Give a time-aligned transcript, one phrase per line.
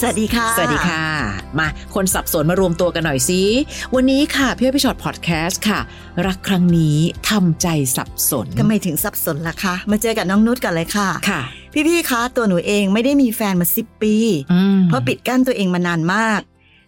[0.00, 1.02] สวัสดีค่ะ สวัสดีค่ะ
[1.58, 3.42] มาคนสับสนมารวมตัวกันหน่อยสิ
[3.94, 5.80] วันนี้ค่ะพี่อ้อยพี่ฉอดพอดแคสต์ค่ะ
[6.26, 6.96] รักครั้งนี้
[7.30, 11.40] ทำใจสับสนทำไมถึงสับสนล่ะคะ มาเจอกับน้องนุชกันเลยค่ะค่ะ
[11.88, 14.14] พี่ๆคะตัวหนูเองไม่ได้มีแฟนมาสิบปี
[14.52, 16.40] อืมเพราะปิดกั้นตัวเองมานานมาก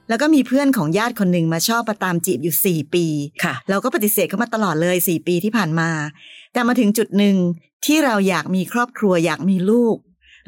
[0.09, 3.07] แล้วก็มีเพื่อนของญาติคนหนึ่งมาชอบมาตามจีบอยู่สี่ปี
[3.45, 5.91] ค่ะ เราก็ปฏิเสธเขามาตลอดเลยสี่ปีที่ผ่านมา
[6.53, 7.37] แต่มาถึงจุดหนึ่ง
[7.87, 9.97] ที่เราอยากมีครอบครัวอยากมีลูก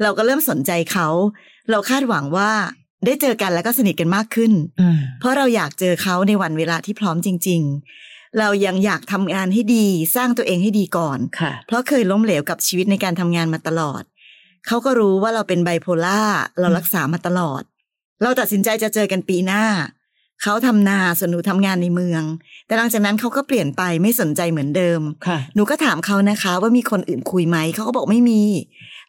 [0.01, 1.07] เราก็เริ่มสนใจเขา
[1.71, 2.51] เราคาดหวังว่า
[3.05, 7.61] ได้เจอกันแล้วก็สนิทกันมากขึ้นอืมเพราะเราอยากเจอเขาในวันเวลาที่พร้อมจริง
[7.99, 14.03] ๆ เรายังอยากทำงานให้ดีสร้างตัวเองให้ดีก่อนค่ะเพราะเคยล้มเหลวกับชีวิตในการทำงานมาตลอด
[14.67, 16.21] เขาก็รู้ว่าเราเป็นไบโพล่า
[16.59, 17.61] เรารักษามาตลอด
[18.23, 19.63] เราตัดสินใจจะเจอกันปีหน้า
[20.43, 22.23] เขาทำนาส่วนหนูทำงานในเมือง
[22.67, 28.43] แต่หลังจากนั้นเขาก็เปลี่ยนไปไม่สนใจเหมือนเดิมค่ะหนูก็ถามเขานะคะ ว่ามีคนอื่นคุยไหมเขาก็บอกไม่มี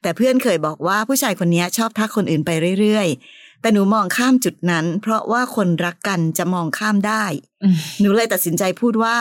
[0.02, 7.24] แต่เพื่อนเคยบอกว่าผู้ชายคนนี้ชอบทักคนอื่นไปเรื่อยๆ แต่หนูมองข้ามจุดนั้น เพราะว่าคนรักกันจะมองข้ามได้
[7.62, 9.16] อืมหนูเลยตัดสินใจพูดว่า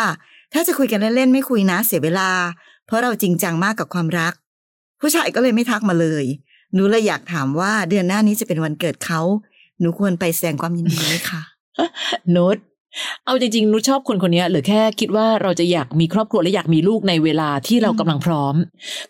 [0.54, 2.30] ถ้าจะคุยกันเล่นๆไม่คุยนะเสียเวลา
[2.86, 4.34] เพราะเราจริงจังมากกับความรัก
[5.02, 6.26] ผู้ชายก็เลยไม่ทักมาเลย
[6.74, 9.22] หนูเลยอยากถามว่าเดือนหน้านี้จะเป็นวันเกิดเขา
[9.80, 11.42] หนูควรไปแสดงความยินดีไหมคะ
[12.36, 12.58] นุช
[13.26, 18.56] เอาจริงๆ นุชชอบคนคนนี้หรือแค่คิดว่าเราจะอยากมีครอบครัวและอยากมีลูกในเวลาที่เรากำลังพร้อม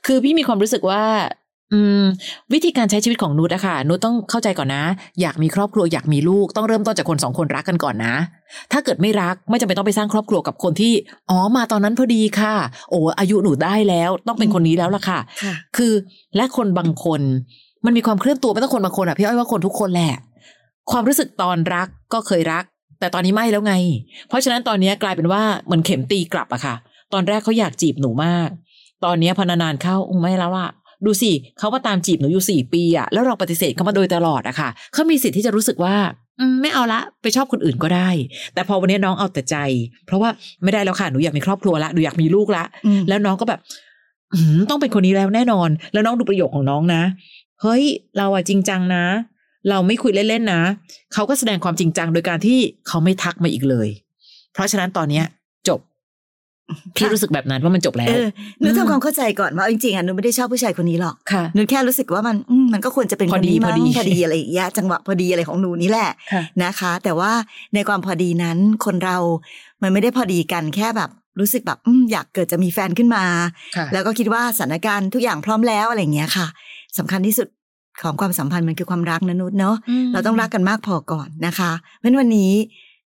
[0.06, 1.04] คือพี่มีความรู้สึกว่า
[1.74, 2.04] อืม
[2.54, 4.84] วิธีการใช้ชีวิตของนุชอะค่ะ นุชต้องเข้าใจก่อนนะ
[5.22, 8.16] อยากมีครอบครัวอยากมีลูกต้องเริ่มต้นจากคนสองคนรักกันก่อนนะ
[8.72, 10.94] ถ้าเกิดไม่รักไม่จำเป็นต้องไปสร้างครอบครัวกับคนที่
[11.30, 12.56] อ๋อมาตอนนั้นพอดีค่ะ
[12.90, 15.94] โอ้อายุหนูได้แล้ว ต้องเป็นคนนี้แล้วล่ะค่ะค่ะคือ
[16.36, 17.22] และคนบางคน
[17.86, 20.14] มันมีความเคลื่อนตัวไม่ต้องคนบางคนอะพี่อ้อยว่าคนทุกคนแหละ
[20.92, 22.64] ความรู้สึกตอนรักก็เคยรัก
[23.00, 23.74] แต่ตอนนี้ไม่แล้วไง
[24.28, 26.76] เพราะฉะนั้นตอนนี้กลายเป็นว่าเหมือนเข็มตีกลับอะค่ะ
[27.14, 28.50] ตอนแรกเขาอยากจีบหนูมาก
[29.06, 30.70] ตอนนี้พอนานๆเข้าอุ้ไม่แล้วอะ
[31.06, 35.96] ดูสิเขามาตามจีบหนูอยู่สี่ปีอะแล้วเราปฏิเสธเขามาโดยตลอดอะค่ะเขามีสิทธิ์ที่จะรู้สึกว่า
[36.40, 38.10] อืมไม่เอาละไปชอบคนอื่นก็ได้
[38.54, 39.58] แต่พอวันนี้น้องเอาแต่ใจ
[40.06, 40.30] เพราะว่า
[40.64, 43.60] ไม่ได้แล้วค่ะหนูอยากมีครอบครัวละหนูอยากมีลูกละอืมแล้วน้องก็แบบ
[44.34, 47.04] อืมต้องเป็นคนนี้แล้วแน่นอน แล้วน้องดูประโยคของน้องนะ
[47.62, 47.84] เฮ้ย
[48.18, 49.06] เราอะจริงจังนะ
[49.70, 50.62] เราไม่คุยเล่นๆนะ
[51.14, 53.90] เขาก็แสดงความจริงจังโดยการที่เขาไม่ทักมาอีกเลย
[54.54, 55.26] เพราะฉะนั้นตอนเนี้ย
[55.68, 55.80] จบ
[56.96, 58.28] พี่รู้สึกแบบนั้นว่ามันจบแล้วเออ
[58.60, 67.32] หนูอืมทำความเข้าใจก่อนว่าจริงๆอะหนูไม่ได้ชอบผู้ชายคนนี้หรอกค่ะหนูแค่รู้สึกว่ามันอืมมันก็ควรจะเป็นพคอนดีนี้มั้งพอดีพอดีอะไรอย่างเงี้ยจังหวะพอดีอะไรของหนูนี่แหละค่ะนะคะ แต่ว่า
[67.74, 69.18] ในความพอดีนั้นคนเรา
[69.82, 73.24] มันไม่ได้พอดีกันแค่แบบรู้สึกแบบอืมอยากเกิดจะมีแฟนขึ้นมา
[73.76, 76.48] ค่ะแล้วก็คิดว่าสถานการณ์ทุกอย่างพร้อมแล้วอะไรอย่างเงี้ยค่ะ
[76.98, 77.48] สำคัญที่สุด
[78.04, 79.76] ของความสัมพันธ์มันคือความรักนะนุชเนาะ
[80.14, 82.52] เราต้องรักกันมากพอก่อนนะคะเพราะฉะนั้นวันนี้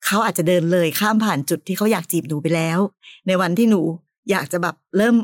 [0.06, 2.78] เขาอาจจะเดินเลยข้ามผ่านจุดที่เขาอยากจีบหนูไปแล้ว
[3.26, 3.80] ในวันที่หนู
[4.30, 5.16] อยากจะแบบเริ่ม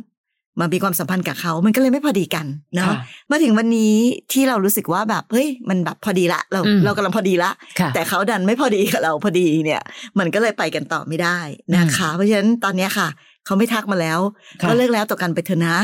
[0.60, 2.96] มามีความสัมพันธ์กับเขา มันก็เลยไม่พอดีกันเนาะค่ะ
[3.30, 3.94] มาถึงวันนี้
[4.32, 7.50] ที่เรารู้สึกว่าแบบเฮ้ยมันแบบพอดีละ เราอืมเรากำลังพอดีละ
[7.80, 9.82] ค่ะแต่เขาดันไม่พอดีกับเราพอดีเนี่ย
[10.18, 11.38] มันก็เลยไปกันต่อไม่ได้
[11.76, 13.08] นะคะ เพราะฉะนั้นตอนเนี้ยค่ะ
[13.46, 14.20] เขาไม่ทักมาแล้ว
[14.62, 15.76] ค่ะก็เลิกแล้วต่อกันไปเถอะนะ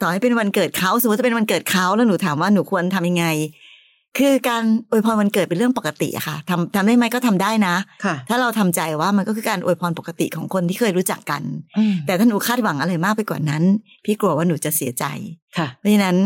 [0.00, 3.26] ต่อให้เป็นวันเกิดเขาสมมติจะเป็นวันเกิดเขาแล้วหนูถามว่าหนูควรทำยังไง
[4.18, 11.42] คือการอวยพรวันเกิดเป็นเรื่องปกติอะค่ะทำทำได้ไหมก็ทำได้นะค่ะถ้าเราทำใจว่ามันก็คือการอวยพรปกติของคนที่เคยรู้จักกัน
[11.78, 13.62] อืมแต่ถ้าหนูคาดหวังอะไรมากไปกว่านั้น
[14.04, 15.04] พี่กลัวว่าหนูจะเสียใจ
[15.58, 16.16] ค่ะเพราะฉะนั้น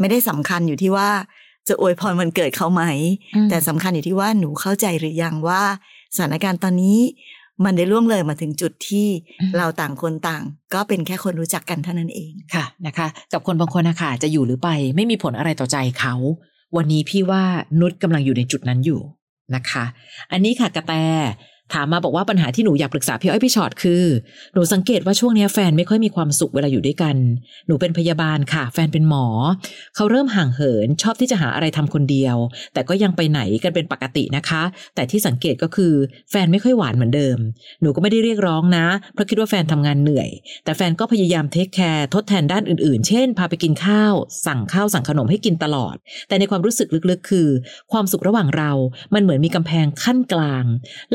[0.00, 1.08] ไม่ได้สำคัญอยู่ที่ว่า
[1.68, 2.82] จะอวยพรวันเกิดเขาไหม
[3.34, 5.62] อืมแต่สำคัญอยู่ที่ว่าหนูเข้าใจหรือยังว่า
[6.14, 6.98] สถานการณ์ตอนนี้
[7.64, 9.06] มันได้ล่วงเลยมาถึงจุดที่
[9.56, 10.42] เราต่างคนต่าง
[10.74, 16.14] ก็เป็นแค่คนรู้จักกันเท่านั้นเองค่ะนะคะ กับคนบางคนนะคะจะอยู่หรือไปไม่มีผลอะไรต่อใจเขา
[16.76, 17.42] วันนี้พี่ว่า
[17.80, 19.00] นุชกำลังอยู่ในจุดนั้นอยู่
[19.54, 19.84] นะคะ
[20.32, 20.94] อันนี้ค่ะกระแต
[21.74, 24.04] ถามมาบอกว่าปัญหาที่หนูอยากปรึกษาพี่อ้อยพี่ชอตคือ
[24.54, 27.16] หนูสังเกตว่าช่วงนี้แฟนไม่ค่อยมีความสุขเวลาอยู่ด้วยกัน
[27.66, 29.26] หนูเป็นพยาบาลค่ะ แฟนเป็นหมอ
[29.96, 32.36] เขาเริ่มห่างเหินชอบที่จะหาอะไรทำคนเดียว
[32.74, 34.62] แต่ก็ยังไปไหนกันเป็นปกตินะคะ
[34.94, 35.92] แต่ที่สังเกตก็คือ
[36.30, 37.38] แฟนไม่ค่อยหวานเหมือนเดิม
[37.82, 40.28] หนูก็ไม่ได้เรียกร้องนะ เพราะคิดว่าแฟนทำงานเหนื่อย
[40.64, 44.14] แต่แฟนก็พยายาม take care ทดแทนด้านอื่นๆ เช่น พาไปกินข้าว
[44.46, 45.96] สั่งข้าวสั่งขนมให้กินตลอด
[46.28, 47.48] แต่ในความรู้สึกลึกๆ คือ
[47.92, 48.72] ความสุขระหว่างเรา
[49.14, 50.64] มันเหมือนมีกำแพงกั้นกลาง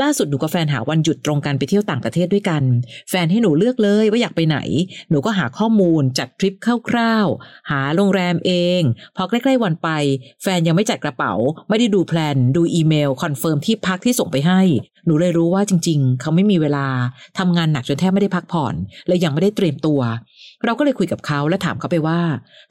[0.01, 2.63] ล่าสุดหนูกับแฟนหาวันหยุดตรงกันไปเที่ยวต่างประเทศด้วยกัน
[3.09, 4.57] แฟนให้หนูเลือกเลยว่าอยากไปไหน
[5.09, 6.53] หนูก็หาข้อมูลจัดทริป
[6.89, 8.81] คร่าวๆ หาโรงแรมเอง
[9.15, 9.89] พอใกล้ๆวันไป
[10.43, 11.33] แฟนยังไม่จัดกระเป๋า
[11.69, 14.61] ไม่ได้ดู plan ดูอีเมล confirm ที่พักที่ส่งไปให้
[15.05, 16.87] หนูเลยรู้ว่าจริง ๆ เขาไม่มีเวลา
[17.39, 18.73] ทำงานหนักจนแทบไม่ได้พักผ่อน
[19.07, 19.99] เลยยังไม่ได้เตรียมตัว
[20.65, 22.21] เราก็เลยคุยกับเขาและถามเขาไปว่า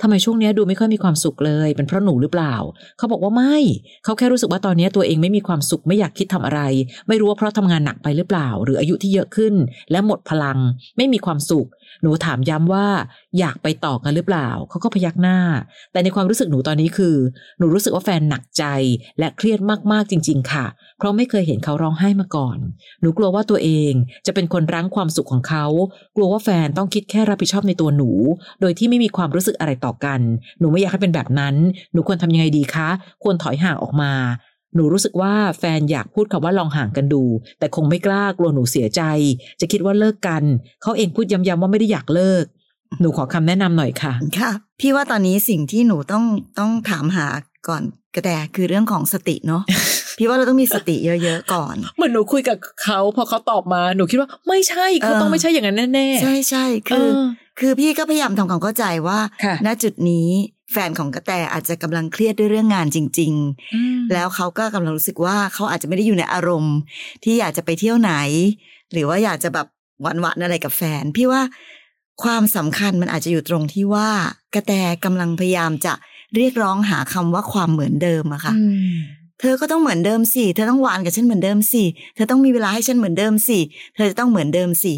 [0.03, 2.55] ทำไมช่วงนี้ดูไม่ค่อยมีความสุขเลย เป็นเพราะหนูหรือเปล่า
[2.99, 3.56] เขาบอกว่าไม่
[4.05, 6.61] เขาแค่รู้สึกว่าตอนนี้ตัวเองไม่มีความสุขไม่อยากคิดทำอะไร
[7.09, 9.55] ไม่รู้ว่าเพราะทำงานหนักไปหรือเปล่า หรืออายุที่เยอะขึ้น
[9.91, 10.59] และหมดพลัง
[10.97, 11.69] ไม่มีความสุข
[12.03, 12.87] หนูถามย้ำว่า
[13.38, 15.39] อยากไปต่อกันหรือเปล่า เขาก็พยักหน้า
[15.93, 17.17] แต่ในความรู้สึกหนูตอนนี้คือ
[17.59, 18.65] หนูรู้สึกว่าแฟนหนักใจ
[19.19, 19.61] และเครียด
[19.93, 20.67] มากๆจริง ๆ ค่ะ
[20.99, 22.59] เพราะไม่เคยเห็นเขาร้องไห้มาก่อน
[23.00, 23.93] หนูกลัวว่าตัวเอง
[24.27, 25.67] จะเป็นคนรั้งความสุขของเขา
[26.17, 28.11] กลัวว่าแฟนต้องคิดแค่รับผิดชอบในตัวหนู
[28.61, 30.20] โดยที่ไม่มีความรู้สึกอะไรต่อกัน
[30.58, 31.55] หนูไม่อยากให้เป็นแบบนั้น
[31.93, 32.88] หนูควรทำยังไงดีคะ
[33.23, 34.12] ควรถอยห่างออกมา
[34.75, 37.23] หนูรู้สึกว่าแฟนอยากพูดคำว่าลองห่างกันดู
[37.58, 39.02] แต่คงไม่กล้ากลัวหนูเสียใจ
[39.61, 40.43] จะคิดว่าเลิกกัน
[40.82, 42.44] เขาเองพูดย้ำๆว่าไม่ได้อยากเลิก
[43.00, 44.50] หนูขอคำแนะนำหน่อยค่ะ ค่ะ
[44.81, 46.25] พี่ว่าตอนนี้สิ่งที่หนูต้อง
[46.58, 47.26] ต้องถามหา
[47.69, 47.83] ก่อน
[48.15, 49.63] กระแดคือเรื่องของสติเนาะ
[50.19, 57.09] พี่ว่าเราต้องมีสติเยอะๆก่อน เหมือนหนูคุยกับเขาพอเขาตอบมาหนูคิดว่าไม่ใช่เขาต้องไม่ใช่อย่างนั้นแน่ๆใช่ใช่คือ
[57.61, 60.29] คือพี่ก็พยายามทำความเข้าใจว่าค่ะณจุดนี้
[60.73, 63.33] แฟนของกระแตอาจจะกำลังเครียดด้วยเรื่องงานจริง
[63.75, 66.77] อืมๆแล้วเขาก็กำลังรู้สึกว่าเขาอาจจะไม่ได้อยู่ในอารมณ์
[67.25, 68.13] ที่อยากจะไปเที่ยวไหน
[68.93, 69.67] หรือว่าอยากจะแบบ
[70.03, 71.43] หวานหวานๆอะไรกับแฟน พี่ว่า
[72.23, 74.09] ความสำคัญมันอาจจะอยู่ตรงที่ว่า
[74.55, 74.73] กระแต
[75.05, 75.93] กำลังพยายามจะ
[76.34, 78.94] เรียกร้องหาคำว่าความเหมือนเดิมอะค่ะอืม
[79.40, 81.82] เธอก็ต้องเหมือนเดิมสิ เธอต้องหวานกับฉันเหมือนเดิมสิ
[82.14, 83.58] เธอต้องมีเวลาให้ฉันเหมือนเดิมสิ
[83.94, 84.94] เธอจะต้องเหมือนเดิมสิ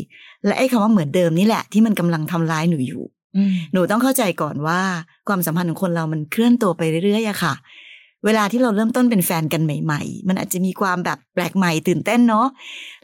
[0.46, 3.02] และไอ้คำว่าเหมือนเดิมนี่แหละที่มันกำลังทำร้ายหนูอยู่
[3.36, 4.80] อืมหนูต้องเข้าใจก่อนว่า
[5.28, 7.54] ความสัมพันธ์ของคนเรามันเคลื่อนตัวไปเรื่อยๆอะค่ะ
[8.24, 12.46] เวลาที่เราเริ่มต้นเป็นแฟนกันใหม่ ๆ มันอาจจะมีความแบบแปลกใหม่ตื่นเต้นเนาะ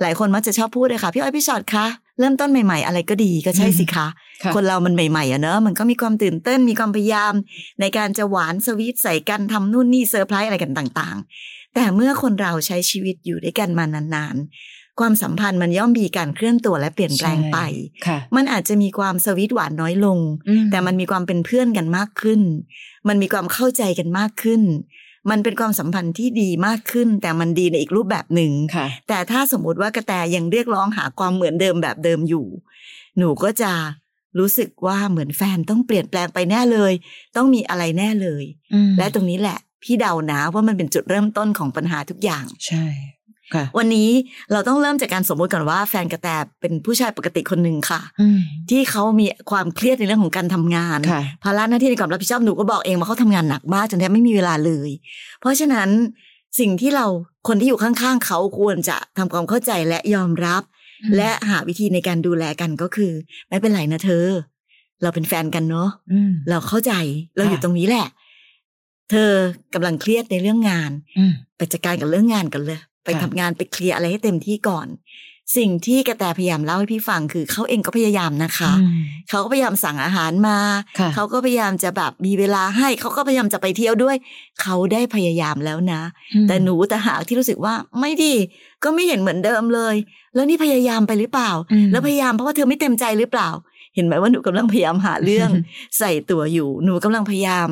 [0.00, 1.86] หลายคนมักจะชอบพูดเลยค่ะ พี่อ้อยพี่ชอตคะ
[2.18, 4.06] เริ่มต้นใหม่ๆ อะไรก็ดีก็ใช่สิคะ
[4.42, 7.34] ค่ะคนเรามันใหม่ๆอะเนอะมันก็มีความตื่นเต้นมีความพยายาม
[7.80, 17.58] ในการจะหวานสวีทใส่กันทำนู่นนี่เซอร์ไพรส์อะไรกันต่างๆ แต่เมื่อคนเราใช้ชีวิตอยู่ด้วยกันมานานๆ ความสัมพันธ์มันย่อมมีการเคลื่อนตัวและเปลี่ยนแปลงไป
[18.06, 20.18] ค่ะมันอาจจะมีความสวีทหวานน้อยลง
[20.70, 22.40] แต่มันมีความเป็นเพื่อนกันมากขึ้น
[23.08, 24.62] มันมีความเข้าใจกันมากขึ้น
[25.30, 32.46] มันเป็นความสัมพันธ์ที่ดีมากขึ้น แต่มันดีในอีกรูปแบบหนึ่งค่ะแต่ถ้าสมมติว่ากระแตยังเรียกร้องหาความเหมือนเดิมแบบเดิมอยู่
[33.18, 33.72] หนูก็จะ
[34.38, 36.92] รู้สึกว่าเหมือนแฟนต้องเปลี่ยนแปลงไปแน่เลย
[37.36, 38.44] ต้องมีอะไรแน่เลย
[38.98, 43.13] และตรงนี้แหละ พี่เดานะว่ามันเป็นจุดเริ่มต้นของปัญหาทุกอย่าง ใช่ค่ะ
[43.78, 44.08] วันนี้
[44.52, 46.28] เราต้องเริ่มจากการสมมติก่อนว่าแฟนกระแต
[46.60, 48.38] เป็นผู้ชายปกติคนหนึ่งค่ะอืม
[48.70, 54.90] ที่เขามีความเครียดในเรื่องของการทำงานค่ะภาระหน้าที่ในความรับผิดชอบหนูก็บอกเองว่าเขาทำงานหนักมากจนแทบไม่มีเวลาเลย
[55.40, 55.88] เพราะฉะนั้น
[56.60, 57.06] สิ่งที่เรา
[57.48, 60.62] คนที่อยู่ข้างๆเขาควรจะทำความเข้าใจและยอมรับ
[61.16, 63.12] และหาวิธีในการดูแลกันก็คือ
[63.48, 64.26] ไม่เป็นไรนะเธอ
[65.02, 66.92] เราเป็นแฟนกันเนาะอืมเราเข้าใจ
[67.36, 68.06] เราอยู่ค่ะตรงนี้แหละ
[69.10, 69.30] เธอ
[69.74, 74.86] กำลังเครียดในเรื่องงานอืมไปจัดการกับเรื่องงานกันเลย ไปค่ะทำงานไปเคลียร์อะไรให้เต็มที่ก่อน
[75.56, 78.98] สิ่งที่กระแตพยายามเล่าให้พี่ฟังคือเขาเองก็พยายามนะคะอืม
[79.28, 80.58] เขาก็พยายามสั่งอาหารมา
[80.98, 84.16] ค่ะเขาก็พยายามจะแบบมีเวลาให้ เขาก็พยายามจะไปเที่ยวด้วย
[84.62, 86.00] เขาได้พยายามแล้วนะ
[86.48, 88.34] แต่หนูแต่หากที่รู้สึกว่าไม่ดี
[88.84, 89.94] ก็ไม่เห็นเหมือนเดิมเลย
[90.34, 93.48] แล้วนี่พยายามไปหรือเปล่าอืมแล้วพยายามเพราะว่าเธอไม่เต็มใจหรือเปล่า
[93.94, 95.50] เห็นไหมว่าหนูกำลังพยายามหาเรื่อง
[95.98, 97.68] ใส่ตัวอยู่ หนูกำลังพยายาม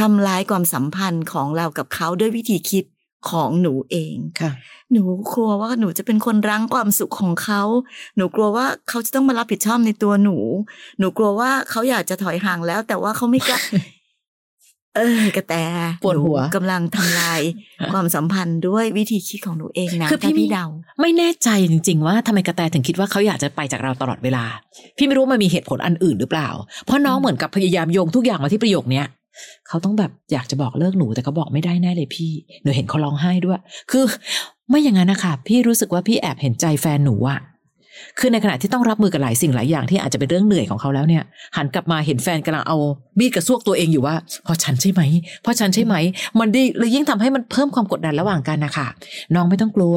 [0.00, 2.84] ทำร้ายความสัมพันธ์ของเรากับเขาด้วยวิธีคิด
[3.28, 4.52] ของหนูเองค่ะ
[4.92, 5.02] หนู
[5.32, 7.62] กลัวว่าหนูจะเป็นคนรั้งความสุขของเขา
[8.16, 10.36] หนูกลัวว่าเขาจะต้องมารับผิดชอบในตัวหนู
[10.98, 13.60] หนูกลัวว่าเขาอยากจะถอยห่างแล้ว แต่ว่าเขาไม่กล้า
[14.96, 15.54] เออกระแต
[16.04, 17.40] ปวดหัวนูกำลังทำลาย
[17.92, 20.66] ความสัมพันธ์ด้วยวิธีคิดของหนูเองนะคือพี่ถ้าพี่เดา
[21.00, 24.44] ไม่แน่ใจจริง ๆ ว่าทำไมกระแตถึงคิดว่าเขาอยากจะไปจากเราตลอดเวลา
[24.96, 26.48] พี่ไม่รู้ว่ามันมีเหตุผลอันอื่นหรือเปล่า
[26.86, 29.06] เพราะน้องเหมือนกับพยายามโยงทุกอย่างมาที่ประโยคเนี้ย
[29.68, 33.60] เขาต้องแบบอยากจะบอกเลิกหนูแต่เขาบอกไม่ได้แน่เลยพี่ หนูเห็นเขาร้องไห้ด้วย
[33.90, 34.04] คือ
[34.68, 37.40] ไม่อย่างนั้นนะคะพี่รู้สึกว่าพี่แอบเห็นใจแฟนหนูอะ
[38.18, 41.22] คือในขณะที่ต้องรับมือกับหลายสิ่งหลายอย่างที่อาจจะเป็นเรื่องเหนื่อยของเขาแล้วเนี่ย
[41.56, 42.76] หันกลับมาเห็นแฟนกำลังเอา
[43.18, 45.02] มีดกระซวกตัวเองอยู่ว่าเพราะฉันใช่ไหม
[45.42, 45.94] เพราะฉันใช่ไหม
[46.38, 48.86] มันดีเลยยิ่งทำให้มันเพิ่มความกดดันระหว่างกันนะคะ
[49.34, 49.96] น้องไม่ต้องกลัว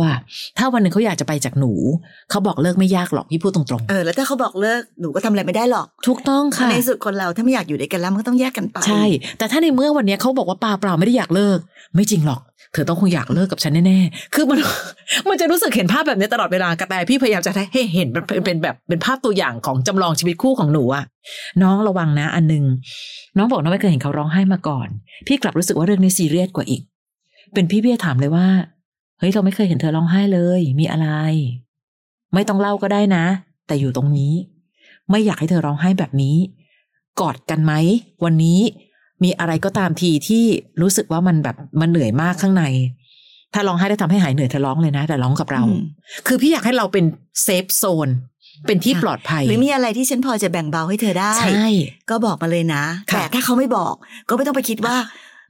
[0.57, 1.71] ถ้าวันหนึ่งเขาอยากจะไปจากหนู
[2.29, 9.03] เขาบอกเลิกไม่ยากหรอกพี่พูดตรงเออแล้วถ้าเขาบอกเลิกหนูก็ทำอะไรไม่ได้หรอกๆถูกต้องค่ะในสุดคนเราถ้าไม่อยากอยู่ด้วยกันแล้วมันก็ต้องแยกกันไปใช่
[9.38, 11.59] แต่ถ้าในเมื่อวันเนี้ยเขาบอกว่าเปล่าเปล่าไม่ได้อยากเลิก
[11.95, 12.41] ไม่จริงหรอก
[12.75, 14.60] เธอต้องคงอยากเลิกกับฉันแน่ๆ คือมัน
[15.29, 21.03] มันจะรู้สึกเห็นภาพแบบนี้ตลอดเวลากระแตพี่พยายามจะให้เห็นเป็นเป็นแบบเป็นภาพตัวอย่างของจำลองชีวิตคู่ของหนูอะ
[21.62, 22.65] น้องระวังนะ อันหนึง
[23.38, 24.88] น้องบอกน้องไม่เคยเห็นเขาร้องไห้มาก่อน
[25.27, 26.82] พี่กลับรู้สึกว่าเรื่องนี้ซีเรียสกว่าอีก
[27.53, 28.48] เป็นพี่พี่ถามเลยว่า
[29.20, 31.08] เฮ้ยเราไม่เคยเห็นเธอร้องไห้เลย มีอะไร
[32.34, 33.25] ไม่ต้องเล่าก็ได้นะ
[33.67, 34.34] แต่อยู่ตรงนี้
[35.10, 36.38] ไม่อยากให้เธอร้องไห้แบบนี้
[37.22, 37.74] กอดกันไหม
[38.24, 38.60] วันนี้
[39.24, 40.43] มีอะไรก็ตามทีที่
[40.81, 42.63] รู้สึกว่ามันแบบมันเหนื่อยมากข้างใน
[43.53, 45.81] ถ้าร้องไห้ได้ทำให้หายเหนื่อยเธอร้องเลยนะ แต่ร้องกับเราอืม
[46.27, 47.05] คือพี่อยากให้เราเป็น
[47.43, 48.10] เซฟโซน
[48.67, 51.67] เป็นที่ปลอดภัย หรือมีอะไรที่ฉันพอจะแบ่งเบาให้เธอได้ ใช่
[52.10, 53.93] ก็บอกมาเลยนะค่ะแต่ถ้าเขาไม่บอก
[54.29, 54.95] ก็ไม่ต้องไปคิดว่า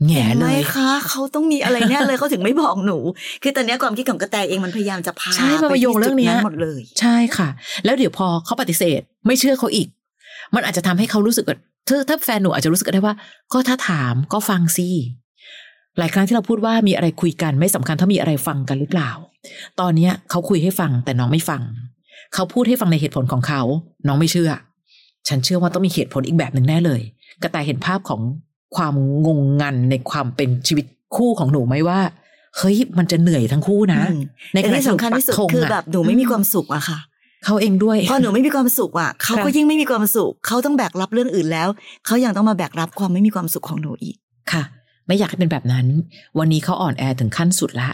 [0.08, 2.98] แง่ห็นเลไหมยคะเขาต้องมีอะไรแน่เลยเขาถึงไม่บอกหนู
[3.44, 7.50] คือตอนนี้ความคิดของกระแตเองมันพยายามจะพาใช่มันมาโยงเรื่องเนี้ยไปที่จุดหมดเลย ใช่ค่ะ
[7.86, 9.88] แล้วเดี๋ยวพอเขาปฏิเสธ ไม่เชื่อเขาอีก
[10.56, 11.66] มันอาจจะทำให้เขารู้สึกว่าถ้า
[12.10, 13.16] ถ้าแฟนหนูอาจจะรู้สึกได้ว่า
[13.54, 14.88] ก็ถ้าถามก็ฟังสิ
[15.98, 19.12] หลายครั้งที่เราพูดว่ามีอะไรคุยกันไม่สำคัญถ้ามีอะไรฟังกันหรือเปล่า
[19.80, 21.62] ตอนเนี้ยเขาคุยให้ฟังแต่น้องไม่ฟัง
[22.34, 23.62] เขาพูดให้ฟังในเหตุผลของเขา
[24.08, 24.52] น้องไม่เชื่อ
[25.28, 27.02] ฉันเชื่อว่าต้องมีเหตุผลอีกแบบหนึ่งแน่เลย
[27.42, 28.22] กระต่ายเห็นภาพของ
[28.76, 28.94] ความ
[29.26, 32.00] งงงันในความเป็นชีวิตคู่ของหนูไหมว่า
[32.58, 34.22] เฮ้ยมันจะเหนื่อยทั้งคู่นะอืม
[34.54, 37.00] ในแต่ขณะที่ที่สำคัญที่สุดปักธงคืออะแบบหนูไม่มีความสุขอะค่ะ
[37.46, 41.70] เขาเองด้วยพอหนูไม่มีความสุขอะเขาก็ค่ะยิ่งไม่มีความสุขเขาต้องแบกรับเรื่องอื่นแล้ว
[42.06, 44.16] เขายังต้องมาแบกรับความไม่มีความสุขของหนูอีก
[44.52, 44.64] ค่ะ
[45.08, 45.86] ไม่อยากให้เป็นแบบนั้น
[46.40, 47.90] วันนี้เขาอ่อนแอถึงขั้นสุดละ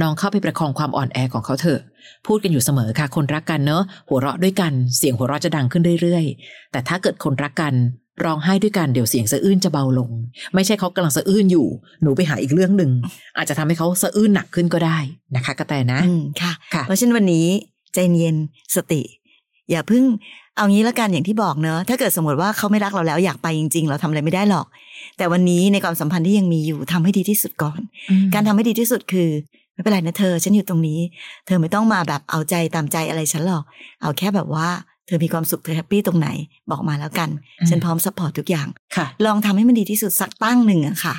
[0.00, 1.80] น้องเข้าไปประคองความอ่อนแอของเขาเถอะ
[2.26, 7.74] พูดกันอยู่เสมอค่ะ คนรักกันเนอะหัวเราะด้วยกันเสียงหัวเราะจะดังขึ้นเรื่อยๆ แต่ถ้าเกิดคนรักกัน
[8.24, 10.10] ร้องไห้ด้วยกันเดี๋ยวเสียงสะอื้นจะเบาลง
[10.54, 11.66] ไม่ใช่เขากำลังสะอื้นอยู่
[12.02, 12.90] หนูไปหาอีกเรื่องหนึ่ง
[13.36, 14.98] อาจจะทำให้เขาสะอื้นหนักขึ้นก็ได้
[15.36, 17.46] นะคะกระแตนะอืมค่ะค่ะ เพราะฉะนั้นวันนี้
[17.98, 18.36] ใจเย็น
[18.76, 19.02] สติ
[19.70, 20.04] อย่าเพิ่ง
[20.56, 24.66] เอางี้ละกันอย่างที่บอกเนอะถ้าเกิดสมมติว่าเขาไม่รักเราแล้วอยากไปจริง ๆ เราทำอะไรไม่ได้หรอก
[25.16, 27.80] แต่วันนี้ในความสัมพันธ์ที่ยังมีอยู่ทำให้ดีที่สุดก่อน
[28.34, 29.28] การทำให้ดีที่สุดคือ
[29.74, 31.00] ไม่เป็นไรนะเธอ ฉันอยู่ตรงนี้
[31.46, 33.64] เธอไม่ต้องมาแบบเอาใจตามใจอะไรฉันหรอก
[34.02, 34.68] เอาแค่แบบว่า
[35.06, 36.28] เธอมีความสุขเธอ happy ตรงไหน
[36.70, 37.28] บอกมาแล้วกัน
[37.60, 41.16] อืมฉันพร้อม support ทุกอย่างค่ะลองทำให้มันดีที่สุดสักตั้งหนึ่งอะค่ะ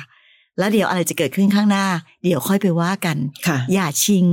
[0.60, 1.84] แล้วเดี๋ยวอะไรจะเกิดขึ้นข้างหน้า
[2.24, 4.24] เดี๋ยวค่อยไปว่ากันค่ะอย่าชิง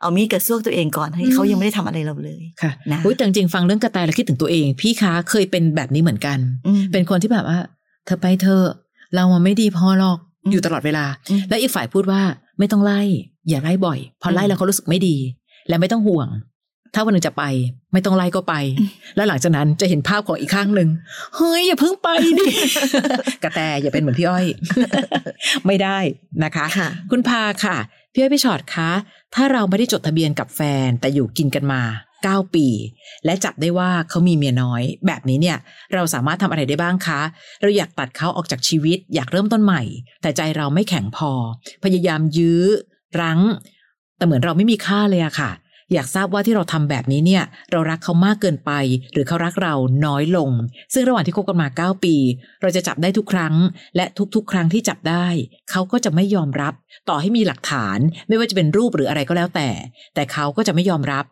[0.00, 7.58] เอามีดกระซวกตัวเองก่อนให้อืมเขายังไม่ได้ทำอะไรเราเลยค่ะนะอุ๊ยแต่จริงๆฟังเรื่องกระแตแล้วคิดถึงตัวเอง พี่คะเคยเป็นแบบนี้เหมือนกันอืมเป็นคนที่แบบว่า
[8.06, 8.66] เธอไปเธอะ
[9.14, 12.22] เรามันไม่ดีพอหรอกอืมอยู่ตลอดเวลาอืมและอีกฝ่ายพูดว่า
[12.58, 13.00] ไม่ต้องไล่
[13.48, 15.16] อย่าไล่บ่อย พอไล่อืมแล้วเขารู้สึกไม่ดี
[15.68, 16.28] และไม่ต้องห่วง
[16.94, 17.44] ถ้าวันหนึ่งจะไป
[17.92, 18.54] ไม่ต้องไล่ก็ไป
[19.16, 20.88] แล้วหลังจากนั้นจะเห็นภาพของอีกข้างหนึ่ง
[21.36, 22.46] เฮ้ยอย่าเพิ่งไปดิ
[23.42, 24.46] กระแตอย่าเป็นเหมือนพี่อ้อย
[25.66, 25.98] ไม่ได้
[26.44, 27.76] นะคะค่ะคุณพาค่ะ
[28.12, 28.90] พี่อ้อยพี่ชอตคะ
[29.34, 31.82] ถ้าเราไม่ได้จดทะเบียนกับแฟนแต่อยู่กินกันมา
[32.22, 32.66] 9 ปี
[33.24, 35.58] และจับได้ว่าเขามีเมียน้อย แบบนี้เนี่ย
[35.94, 37.20] เราสามารถทำอะไรได้บ้างคะ
[37.60, 39.82] เราอยากตัดเขาออกจากชีวิต อยากเริ่มต้นใหม่
[40.22, 41.32] แต่ใจเราไม่แข็งพอ
[41.84, 42.62] พยายามยื้อ
[43.20, 43.40] รั้ง
[44.16, 45.50] แต่เหมือนเราไม่มีค่าเลยอะค่ะ
[45.92, 48.70] อยากทราบว่าที่เราทำแบบนี้เนี่ย เรารักเขามากเกินไป
[49.12, 49.74] หรือเขารักเรา
[50.06, 50.50] น้อยลง
[50.94, 52.14] ซึ่งระหว่างที่คบกันมา 9 ปี
[52.62, 53.54] เราจะจับได้ทุกครั้ง
[53.96, 55.26] และทุกๆ ครั้งที่จับได้
[55.70, 56.74] เขาก็จะไม่ยอมรับ
[57.08, 59.68] ต่อให้มีหลักฐาน ไม่ว่าจะเป็นรูปหรืออะไรก็แล้วแต่
[60.14, 61.24] แต่เขาก็จะไม่ยอมรับ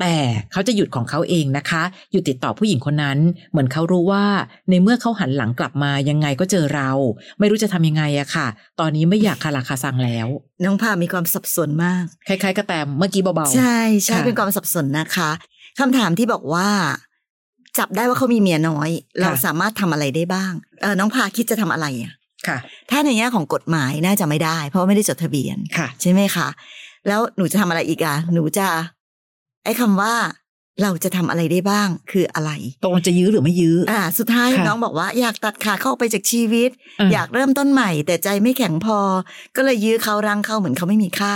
[0.00, 0.16] แต่
[0.52, 1.82] เขาจะหยุดของเขาเองนะคะ
[2.12, 3.18] หยุดติดต่อผู้หญิงคนนั้น
[3.50, 4.24] เหมือนเขารู้ว่า
[4.70, 6.90] ในเมื่อเขาหันหลังกลับมายังไงก็เจอเรา
[7.38, 8.46] ไม่รู้จะทำยังไงอะค่ะ
[8.80, 10.28] ตอนนี้ไม่อยากคาราคาซังแล้ว
[10.64, 15.30] น้องพามีความสับสนมาก คล้ายๆกระแตมเมื่อกี้เบาๆ ใช่ใช่ค่ะเป็นความสับสนนะคะ
[15.80, 16.68] คำถามที่บอกว่า
[17.78, 22.12] จับได้ว่าเขามีเมียน้อย เราสามารถทำอะไรได้บ้างเออน้องพาคิดจะทำอะไรอะ
[22.46, 22.58] ค่ะ
[22.90, 26.48] ถ้าในแง่ของกฎหมายน่าจะไม่ได้ เพราะว่าไม่ได้จดทะเบียนค่ะ ใช่ไหมคะ
[27.08, 28.68] แล้วหนูจะทำอะไรอีกอะหนูจะ
[29.64, 30.14] ไอ้คำว่า
[30.82, 32.50] เราจะทำอะไรได้บ้างคืออะไร
[32.82, 38.98] ตกลงจะยื้อหรือไม่ยื้ออ่า สุดท้ายค่ะน้องบอกว่าอยากตัดขาดเข้าไปจากชีวิตะอยากเริ่มต้นใหม่ แต่ใจไม่แข็งพอ
[39.56, 41.34] ก็เลยยื้อเขารังเขาเหมือนเขาไม่มีค่า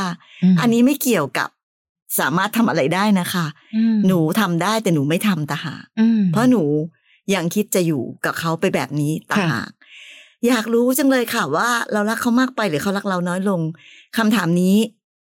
[0.55, 1.49] มอันนี้ไม่เกี่ยวกับ
[2.19, 6.63] สามารถทำอะไรได้นะคะอืมหนูทำได้แต่หนูไม่ทำตางหากอืมเพราะหนู
[7.35, 9.71] ยังคิดจะอยู่กับเขาไปแบบนี้ตางค่ะหาก
[10.47, 13.61] อยากรู้จังเลยค่ะว่าเรารักเขามากไปหรือเขารักเราน้อยลง
[14.17, 14.77] คำถามนี้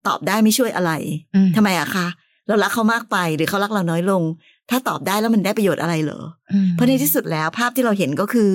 [0.07, 0.91] ตอบได้ไม่ช่วยอะไร
[1.35, 2.07] อืมทำไมอะคะ
[2.47, 4.23] เรารักเขามากไปหรือเขารักเราน้อยลง
[4.69, 6.21] ถ้าตอบได้แล้วมันได้ประโยชน์อะไรเหรอ
[6.53, 8.51] อืมเพราะในที่สุดแล้วภาพที่เราเห็นก็คือ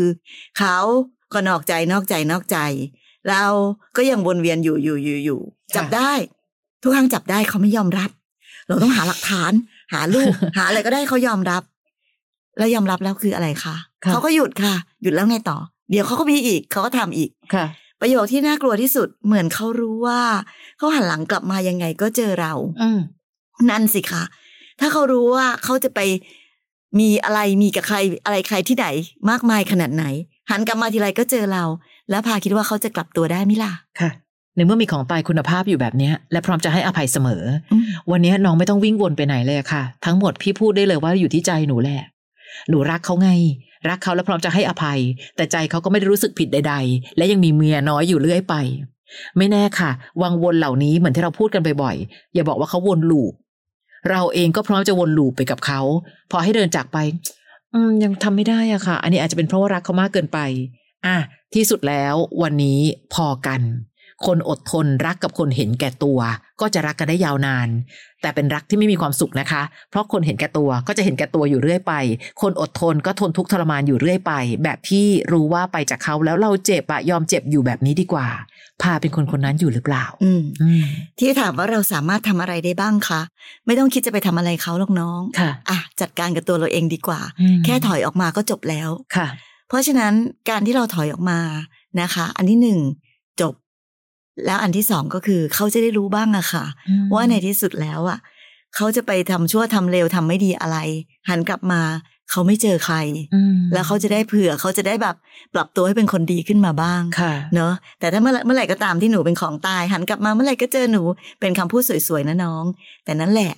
[0.59, 0.77] เขา
[1.33, 2.59] ก็นอกใจนอกใจนอกใจ
[3.31, 3.45] เรา
[3.97, 5.41] ก็ยังวนเวียนอยู่อยู่อยู่อยู่
[5.77, 6.13] จับได้
[6.83, 8.11] ทุกครั้งจับได้เขาไม่ยอมรับ
[8.69, 9.53] เราต้องหาหลักฐาน
[9.93, 11.63] หาลูกหาอะไรก็ได้เขายอมรับ
[12.59, 15.59] แล้วยอมรับแล้วคืออะไรคะค่ะเขาก็หยุดค่ะ หยุดแล้วไงต่อ
[15.91, 17.67] เดี๋ยวเขาก็มีอีกเขาก็ทำอีกค่ะ
[18.01, 20.21] ประโยคที่น่ากลัวที่สุดเหมือนเขารู้ว่า
[20.79, 22.53] เขาหันหลังกลับมายังไงก็เจอเรา
[22.83, 22.99] อืม
[23.71, 24.23] นั่นสิคะ
[24.81, 26.01] ถ้าเขารู้ว่าเขาจะไป
[27.01, 28.87] มีอะไรมีกับใครอะไรใครที่ไหน
[29.31, 30.05] มากมายขนาดไหน
[30.51, 31.65] หันกลับมาทีไรก็เจอเรา
[32.11, 34.11] แล้วพาคิดว่าเขาจะกลับตัวได้ไหมล่ะค่ะ
[34.57, 42.01] ในเมื่อมีของตายคุณภาพอยู่แบบเนี้ยและพร้อมจะให้อภัยเสมออืมวันนี้น้องไม่ต้องวิ่งวนไปไหนเลยอะค่ะ ทั้งหมดพี่พูดได้เลยว่าอยู่ที่ใจหนูแหละ
[42.69, 43.31] หนูรักเขาไง
[43.89, 44.99] รักเขาและพร้อมจะให้อภัย
[45.37, 48.55] แต่ใจเขาก็ไม่ได้รู้สึกผิดใด ๆ และยังมีเมียน้อยอยู่เรื่อยไป
[49.37, 49.91] ไม่แน่ค่ะ
[50.23, 53.33] วังวนเหล่านี้เหมือนที่เราพูดกันบ่อยๆอย่าบอกว่าเขาวนลูป
[54.11, 55.81] เราเองก็พร้อมจะวนลูปไปกับเขา
[56.31, 56.99] พอให้เดินจากไป
[57.75, 60.39] อืมยังทำไม่ได้อะค่ะ อันนี้อาจจะเป็นเพราะว่ารักเขามากเกินไป
[61.07, 61.17] อะ
[61.55, 62.81] ที่สุดแล้ววันนี้
[63.15, 63.61] พอกัน
[64.27, 66.19] คนอดทนรักกับคนเห็นแก่ตัว
[66.61, 67.69] ก็จะรักกันได้ยาวนาน
[68.23, 71.95] แต่เป็นรักที่ไม่มีความสุขนะคะ เพราะคนเห็นแก่ตัวก็จะเห็นแก่ตัวอยู่เรื่อยไป
[72.43, 74.33] คนอดทนก็ทนทุกข์ทรมานอยู่เรื่อยไป
[74.65, 78.29] แบบที่รู้ว่าไปจากเขาแล้วเราเจ็บอะยอมเจ็บอยู่แบบนี้ดีกว่า
[78.83, 80.85] พาเป็นคนคนนั้นอยู่หรือเปล่า อืมอืม
[81.19, 83.21] ที่ถามว่าเราสามารถทำอะไรได้บ้างคะ
[83.67, 89.29] ไม่ต้องคิดจะไปทำอะไรเขาหรอกน้องค่ะอะจัดการกับตัวเราเองดีกว่าอืมแค่ถอยออกมาก็จบแล้วค่ะ
[89.69, 90.13] เพราะฉะนั้น
[90.51, 91.41] การที่เราถอยออกมา
[92.01, 93.08] นะคะ อันที่หนึ่งจบ
[94.47, 98.19] แล้วอันที่สองก็คือเขาจะได้รู้บ้างอะค่ะอืมว่าในที่สุดแล้วอะ
[98.77, 100.79] เขาจะไปทำชั่วทำเลวทำไม่ดีอะไร
[101.29, 101.83] หันกลับมา
[102.31, 102.97] เขาไม่เจอใคร
[103.35, 105.17] อืมแล้วเขาจะได้เผื่อเขาจะได้แบบ
[105.55, 111.03] ปรับตัวให้เป็นคนดีขึ้นมาบ้างค่ะเนอะแต่ถ้าเมื่อไหร่เมื่อไหร่ก็ตามที่หนูเป็นของตาย หันกลับมาเมื่อไหร่ก็เจอหนู
[111.41, 112.65] เป็นคำพูดสวยๆนะน้อง
[113.05, 113.53] แต่นั่นแหละ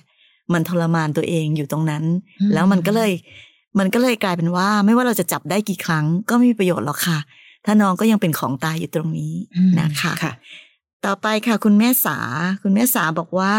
[0.53, 2.03] มันทรมานตัวเองอยู่ตรงนั้น
[2.39, 3.11] อืมแล้วมันก็เลย
[3.79, 7.17] มันก็เลยกลายเป็นว่า ไม่ว่าเราจะจับได้กี่ครั้ง ก็ไม่มีประโยชน์หรอกค่ะ
[7.65, 10.33] ถ้าน้องก็ยังเป็นของตายอยู่ตรงนี้อืมนะคะค่ะ
[11.05, 12.17] ต่อไปค่ะ คุณแม่สา
[12.63, 13.55] คุณแม่สาบอกว่า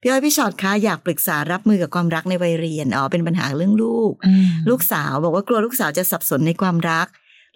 [0.00, 7.06] พี่อ้อยพี่ชอดคะอยากปรึกษารับมือกับความรักในวัยเรียนอ๋อเป็นปัญหาเรื่องลูกอืมลูกสาวบอกว่ากลัวลูกสาวจะสับสนในความรัก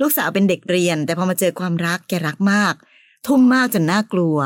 [0.01, 2.75] ลูกสาวเป็นเด็กเรียน แต่พอมาเจอความรักแกรักมาก
[3.27, 4.37] ทุ่มมากจนน่ากลัว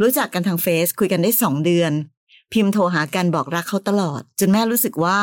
[0.00, 1.92] รู้จักกันทางเฟซคุยกันได้สองเดือน
[2.52, 5.18] พิมพ์โทรหากันบอกรักเขาตลอด จนแม่รู้สึกว่า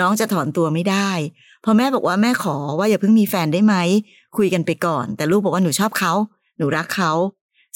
[0.00, 1.10] น้องจะถอนตัวไม่ได้
[1.64, 3.74] พอแม่บอกว่าแม่ขอว่าอย่าเพิ่งมีแฟนได้ไหม
[4.36, 6.12] คุยกันไปก่อน แต่ลูกบอกว่าหนูชอบเขา
[6.58, 7.12] หนูรักเขา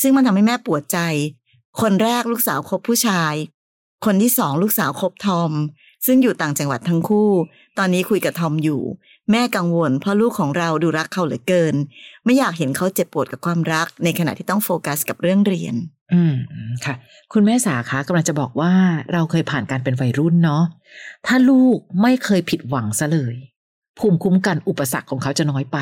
[0.02, 0.98] ซึ่งมันทำให้แม่ปวดใจ
[1.80, 3.34] คนแรกลูกสาวคบผู้ชาย
[4.04, 5.52] คนที่สองลูกสาวคบทอม
[6.06, 7.30] ซึ่งอยู่ต่างจังหวัดทั้งคู่
[7.78, 8.82] ตอนนี้คุยกับทอมอยู่
[9.30, 11.74] แม่กังวลเพราะลูกของเราดูรักเขาเหลือเกิน
[12.24, 15.74] ไม่อยากเห็นเขาเจ็บปวดกับความรัก ในขณะที่ต้องโฟกัสกับเรื่องเรียน
[16.12, 16.34] อืม
[16.84, 16.94] ค่ะ
[17.32, 18.72] คุณแม่สาคะกำลังจะบอกว่า
[19.12, 20.64] เราเคยผ่านการเป็นวัยรุ่นเนาะ
[21.26, 23.34] ถ้าลูกไม่เคยผิดหวังซะเลย
[23.98, 25.78] ภูมิคุ้มกันอุปสรรคของเขาจะน้อยไป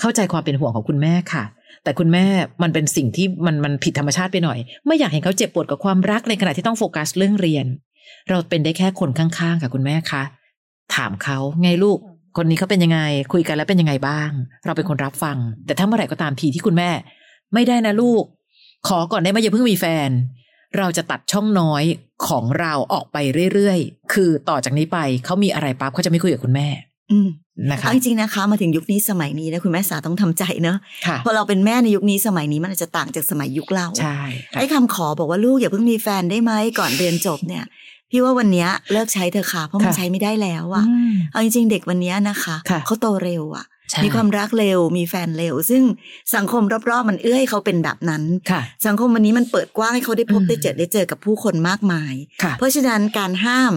[0.00, 1.44] เข้าใจความเป็นห่วงของคุณแม่ค่ะ
[1.86, 2.26] แต่คุณแม่
[2.62, 7.66] มันเป็นสิ่งที่มันมันผิดธรรมชาติไปหน่อย ไม่อยากเห็นเขาเจ็บปวดกับความรักในขณะที่ต้องโฟกัสเรื่องเรียน
[8.28, 10.22] เราเป็นได้แค่คนข้างๆค่ะคุณแม่คะ
[10.94, 11.98] ถามเขาไงลูก
[12.36, 13.00] คนนี้เขาเป็นยังไง
[13.32, 14.30] คุยกันแล้วเป็นยังไงบ้าง
[14.64, 16.90] เราเป็นคนรับฟัง แต่ถ้าเมื่อไหร่ก็ตามทีที่คุณแม่
[17.54, 18.24] ไม่ได้นะลูก
[18.88, 20.10] ขอก่อนได้ไหมอย่าเพิ่งมีแฟน
[20.78, 21.84] เราจะตัดช่องน้อย
[22.28, 23.16] ของเราออกไป
[23.52, 26.68] เรื่อยๆ คือต่อจากนี้ไปเขามีอะไรปั๊บเขาจะไม่คุยกับคุณแม่
[27.70, 34.20] นะคะเอาจริงๆนะคะ มาถึงยุคนี้สมัยนี้นะคุณแม่สาต้องทำใจเนอะค่ะพอเราเป็นแม่ในยุคนี้สมัยนี้มันอาจจะต่างจากสมัยยุคเราใช่
[34.52, 37.64] ค่ะไอ้คำขอบอกว่าลูกอย่าเพิ่งมีแฟนได้ไหมก่อนเรียนจบเนี่ย
[38.10, 45.82] พี่ว่าวันเนี้ยเลิกใช้เถอะค่ะ เพราะมันค่ะใช้ไม่ได้แล้วอือะมเอาจริงๆเด็กวันเนี้ยนะคะค่ะเขาโตเร็วอะใช่มีความรักเร็วมีแฟนเร็ว ซึ่ง
[46.34, 53.72] สังคมรอบๆ มันเอื้อให้เขาเป็นแบบนั้นค่ะสังคมวันนี้มันเปิดกว้างให้เขาได้พบอืมได้เจอได้เจอกับผู้คนมากมายค่ะเพราะฉะนั้นการห้าม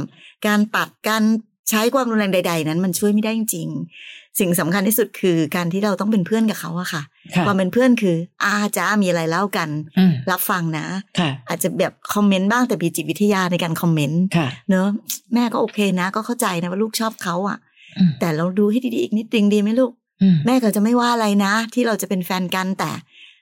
[0.48, 1.24] การปัดการ
[1.70, 7.04] ใช้ความรุนแรงใด ๆ นั้นมันช่วยไม่ได้จริงๆสิ่งสำคัญที่สุดคือการที่เราต้องเป็นเพื่อนกับเขาอะค่ะ
[7.36, 10.86] ค่ะความเป็นเพื่อนคือ อาจ้ามีอะไรเล่ากันอืมรับฟังนะ
[11.20, 14.88] ค่ะอาจจะแบบคอมเมนต์บ้างแต่มีจิตวิทยาในการคอมเมนต์ค่ะเนอะ
[15.34, 17.58] แม่ก็โอเคนะ ก็เข้าใจนะว่าลูกชอบเขาอะ
[17.98, 22.92] อืมแต่เราดูให้ดีๆอีกนิดนึงดีไหมลูกอืมแม่ก็จะไม่ว่าอะไรนะ ที่เราจะเป็นแฟนกันแต่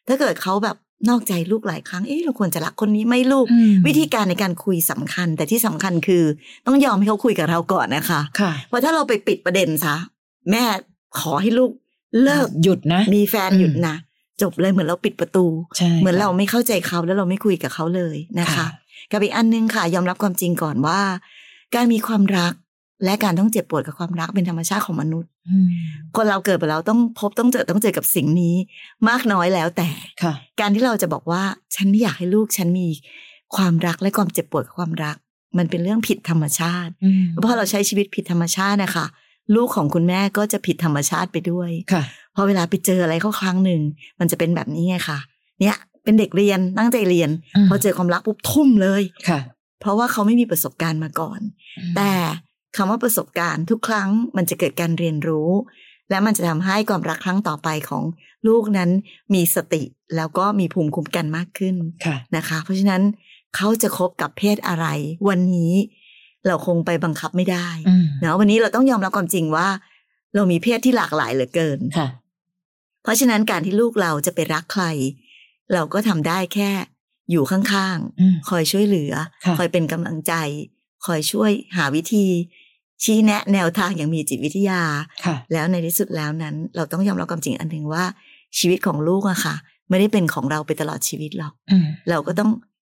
[0.08, 0.76] ถ้าเกิดเขาแบบ
[1.10, 6.24] นอกใจลูกหลายครั้ง เอ๊ะเราควรจะรักคนนี้ไหม่ลูกอืมวิธีการในการคุยสำคัญ แต่ที่สำคัญคือ
[6.68, 9.96] ต้องยอมให้เขาคุยกับเราก่อนนะคะค่ะเพราะถ้าเราไปปิดประเด็นซะ
[10.52, 10.64] แม่
[11.20, 11.72] ขอให้ลูก
[12.24, 13.96] เลิกหยุดนะ มีแฟนอืมหยุดนะ
[14.42, 15.46] จบเลยเหมือนเราปิดประตู
[15.78, 18.68] ใช่เหมือนเราค่ะไม่เข้าใจเขาแล้วเราไม่คุยกับเขาเลยนะคะค่ะ
[19.12, 21.00] กับอีกอันนึงค่ะ ยอมรับความจริงก่อนว่า
[21.76, 22.54] การมีความรัก
[23.04, 25.70] และการต้องเจ็บปวดกับความรักเป็นธรรมชาติของมนุษย์อืม
[26.16, 28.56] คนเราเกิดมาแล้วต้องพบต้องเจอต้องเจอกับสิ่งนี้
[29.10, 29.90] มากน้อยแล้วแต่
[30.24, 31.44] ค่ะ การที่เราจะบอกว่า
[31.76, 32.88] ฉันไม่อยากให้ลูกฉันมี
[33.56, 35.18] ความรักและความเจ็บปวดกับความรัก
[35.58, 39.06] มันเป็นเรื่องผิดธรรมชาติอืมเพราะเราใช้ชีวิตผิดธรรมชาตินะคะ
[39.56, 42.04] ลูกของคุณแม่ก็จะผิดธรรมชาติไปด้วยค่ะ
[42.36, 43.82] พอเวลาไปเจออะไรเข้าครั้งหนึ่ง
[44.20, 45.20] มันจะเป็นแบบนี้ไงค่ะ
[45.60, 49.40] เนี่ยเป็นเด็กเรียนตั้งใจเรียนอืมพอเจอความรักปุ๊บทุ่มเลยค่ะ
[49.80, 51.40] เพราะว่าเขาไม่มีประสบการณ์มาก่อน
[51.96, 52.12] แต่
[52.78, 55.50] คำว่าประสบการณ์ทุกครั้งมันจะเกิดการเรียนรู้
[56.10, 58.04] และมันจะทำให้ความรักครั้งต่อไปของ
[58.48, 58.90] ลูกนั้น
[59.34, 59.84] มีสติ
[60.16, 63.04] แล้วก็มีภูมิคุ้มกันมากขึ้นค่ะนะคะ เพราะฉะนั้น
[63.56, 64.86] เขาจะคบกับเพศอะไร
[65.30, 65.74] วันนี้
[66.48, 69.68] เราคงไปบังคับไม่ได้อืมเนาะวันนี้เราต้องยอมรับความจริงว่า
[70.36, 72.08] เรามีเพศที่หลากหลายเหลือเกินค่ะ
[73.04, 74.86] เพราะฉะนั้นการที่ลูกเราจะไปรักใคร
[75.74, 76.72] เราก็ทำได้แค่
[77.32, 79.14] อยู่ข้างอืมๆคอยช่วยเหลือ
[79.46, 80.34] ค่ะคอยเป็นกำลังใจ
[81.06, 82.28] คอยช่วยหาวิธี
[83.04, 84.82] ชี้แนะแนวทางอย่างมีจิตวิทยา
[85.26, 88.04] ค่ะแล้วในที่สุดแล้วนั้น เราต้องยอมรับความจริงอันหนึ่งว่า
[88.58, 89.56] ชีวิตของลูกอะค่ะ
[89.90, 92.50] ไม่ได้เป็นของเราไปตลอดชีวิตหรอกอืมเราก็ต้อง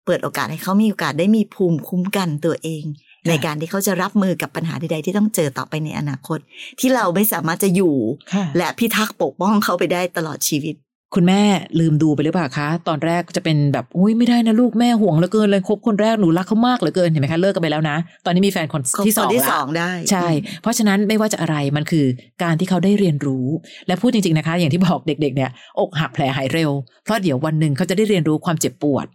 [0.05, 6.39] เปิดโอกาสให้เขามีโอกาสได้มีภูมิคุ้มกันตัวเองค่ะในการที่เขาจะรับมือกับปัญหาใดๆที่ต้องเจอต่อไปในอนาคต
[6.79, 7.95] ที่เราไม่สามารถจะอยู่
[8.33, 10.75] ค่ะและพิทักษ์ปกป้องเขาไปได้ตลอดชีวิต
[11.15, 11.41] คุณแม่
[11.79, 20.27] ลืมดูไปหรือเปล่าคะ ตอนแรกจะเป็นแบบอุ้ยไม่ได้นะลูกแม่ห่วงเหลือเกินเลยคบคนแรกหนูรักเขามากเหลือเกินเห็นไหมคะเลิกกันไปแล้วนะ ตอนนี้มีแฟนคนที่สองที่ละสองได้ใช่
[20.61, 22.05] เพราะฉะนั้นไม่ว่าจะอะไรมันคือ
[22.43, 23.45] การที่เขาได้เรียนรู้
[23.87, 26.71] และพูดจริง ๆนะคะ อย่างที่บอกเด็ก ๆ เนี่ย อกหักแผลหายเร็ว
[27.03, 29.07] เพราะเดี๋ยววันหนึ่งเขาจะได้เรียนรู้ความเจ็บปวด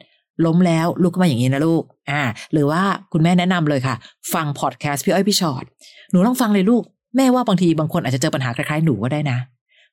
[0.45, 3.95] ล้มแล้วลุกขึ้นมาอย่างนี้นะลูกอ่า หรือว่าคุณแม่แนะนำเลยค่ะ
[4.35, 5.65] ฟังพอดแคสต์พี่อ้อยพี่ชอ็อต
[6.11, 6.83] หนูต้องฟังเลยลูก
[7.17, 9.39] แม่ว่าบางทีบางคนอาจจะเจอปัญหาคล้ายๆหนูก็ได้นะ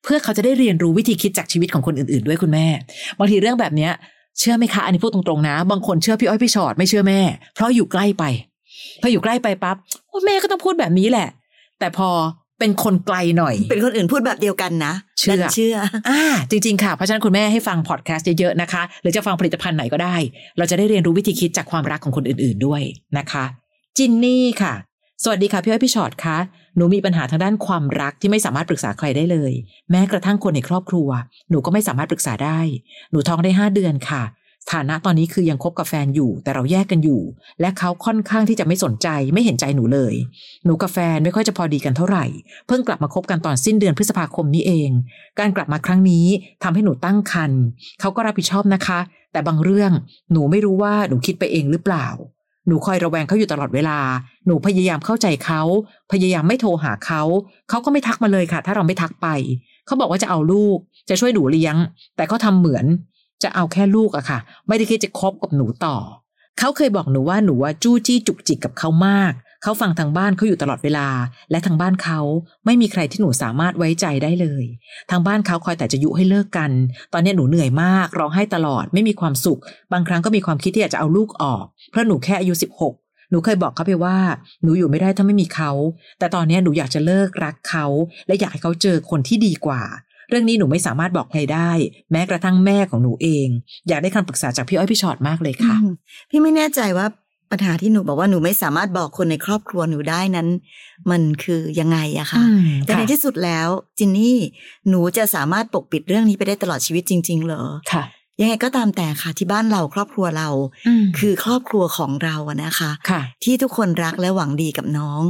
[0.02, 2.66] เพื่อเขาจะได้เรียนรู้วิธีคิดจากชีวิตของคนอื่นๆ ด้วยคุณแม่
[3.18, 3.92] บางทีเรื่องแบบเนี้ย
[4.38, 7.20] เชื่อไหมคะ อันนี้พูดตรงๆนะ บางคนเชื่อพี่อ้อยพี่ชอ็อตไม่เชื่อแม่
[7.54, 8.24] เพราะอยู่ใกล้ไป
[9.02, 9.76] พออยู่ใกล้ไปปั๊บ
[10.10, 11.28] ว่าแม่ก็ต้องพูดแบบนี้แหละ
[11.78, 12.08] แต่พอ
[12.58, 15.76] เป็นคนไกลหน่อย เป็นคนอื่นพูดแบบเดียวกันนะเชื่อดันเชื่อ
[16.08, 20.16] อ่าจริงๆค่ะ เพราะฉะนั้นคุณแม่ให้ฟังพอดแคสต์เยอะๆนะคะ หรือจะฟังผลิตภัณฑ์ไหนก็ได้
[20.58, 22.82] เราจะได้เรียนรู้วิธีคิดจากความรักของคนอื่นๆด้วย
[23.18, 23.44] นะคะ
[23.98, 24.74] จินนี่ค่ะ
[25.24, 26.38] สวัสดีค่ะพี่อ้อยพี่ชอตคะ
[26.76, 29.52] หนูมีปัญหาทางด้านความรักที่ไม่สามารถปรึกษาใครได้เลย
[29.90, 31.08] แม้กระทั่งคนในครอบครัว
[31.50, 32.60] หนูก็ไม่สามารถปรึกษาได้
[33.10, 34.22] หนูท้องได้ห้าเดือนค่ะ
[34.72, 37.22] ฐานะตอนนี้คือยังคบกับแฟนอยู่ แต่เราแยกกันอยู่
[37.60, 40.14] และเขาค่อนข้างที่จะไม่สนใจไม่เห็นใจหนูเลย
[40.64, 42.24] หนูกับแฟนไม่ค่อยจะพอดีกันเท่าไหร่
[42.66, 44.90] เพิ่งกลับมาคบกันตอนสิ้นเดือนพฤษภาคมนี้เอง
[45.38, 46.26] การกลับมาครั้งนี้
[46.62, 47.62] ทำให้หนูตั้งครรภ์
[48.00, 49.00] เขาก็รับผิดชอบนะคะ
[49.32, 49.92] แต่บางเรื่อง
[50.32, 52.06] หนูไม่รู้ว่าหนูคิดไปเองหรือเปล่า
[52.66, 53.98] หนูคอยระแวงเขาอยู่ตลอดเวลา
[54.46, 55.62] หนูพยายามเข้าใจเขา
[56.12, 57.22] พยายามไม่โทรหาเขา
[57.68, 59.28] เขาก็ไม่ทักมาเลยค่ะ ถ้าเราไม่ทักไป
[59.86, 61.76] เขาบอกว่าจะเอาลูก จะช่วยหนูเลี้ยง
[62.16, 62.84] แต่เขาทำเหมือน
[63.42, 65.96] จะเอาแค่ลูกอะค่ะ ไม่ได้คิดจะคบกับหนูต่อ
[66.58, 71.08] เขาเคยบอกหนูว่าหนูว่าจู้จี้จุกจิกกับเขามาก เขาฟังทางบ้านเขาอยู่ตลอดเวลา
[71.50, 72.20] และทางบ้านเขา
[72.64, 74.64] ไม่มีใครที่หนูสามารถไว้ใจได้เลย
[75.10, 76.70] ทางบ้านเขาคอยแต่จะยุให้เลิกกัน
[77.12, 79.60] ตอนนี้หนูเหนื่อยมากร้องไห้ตลอดไม่มีความสุข
[79.92, 82.94] บางครั้งก็มีความคิดที่อยากจะเอาลูกออก เพราะหนูแค่อายุสิบหก
[83.30, 84.18] หนูเคยบอกเขาไปว่า
[84.62, 85.70] หนูอยู่ไม่ได้ถ้าไม่มีเขา
[86.18, 87.86] แต่ตอนนี้หนูอยากจะเลิกรักเขา
[88.26, 89.82] และอยากให้เขาเจอคนที่ดีกว่า
[90.28, 91.70] เรื่องนี้หนูไม่สามารถบอกใครได้
[92.12, 93.48] แม้กระทั่งแม่ของหนูเอง
[93.88, 95.76] อยากได้คำปรึกษาจากพี่อ้อยพี่ชอตมากเลยค่ะ
[96.30, 97.06] พี่ไม่แน่ใจว่า
[97.52, 100.48] ปัญหาที่หนูบอกว่าหนูไม่สามารถบอกคนในครอบครัวหนูได้นั้น
[101.10, 104.38] มันคือยังไงอะคะอืมแต่ในค่ะที่สุดแล้วจินนี่
[104.88, 107.62] หนูจะสามารถปกปิดเรื่องนี้ไปได้ตลอดชีวิตจริง ๆ เหรอ
[107.92, 108.04] ค่ะ
[108.40, 110.48] ยังไงก็ตามแต่ค่ะที่บ้านเราครอบครัวเรา
[111.18, 115.22] คือครอบครัวของเราอะนะคะค่ะที่ทุกคนรักและหวังดีกับน้อง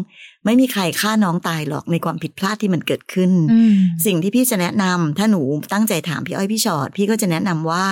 [0.45, 3.31] ไม่มีใครฆ่าน้องตายหรอกในความผิดพลาดที่มันเกิดขึ้น
[4.07, 7.85] สิ่งที่พี่จะแนะนำถ้าหนูตั้งใจถามพี่อ้อยพี่ชอ็อตพี่ก็จะแนะนำว่า